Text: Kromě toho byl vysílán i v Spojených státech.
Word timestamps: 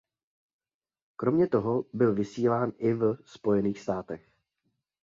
Kromě 1.15 1.47
toho 1.47 1.85
byl 1.93 2.13
vysílán 2.15 2.71
i 2.77 2.93
v 2.93 3.17
Spojených 3.25 3.79
státech. 3.79 4.29